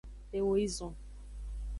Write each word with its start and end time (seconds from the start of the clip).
Eo 0.37 0.51
yi 0.59 0.67
zon. 0.75 0.93